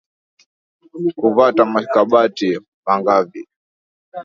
Kuvata 1.19 1.61
makabati 1.73 2.49
mangavi? 2.85 3.41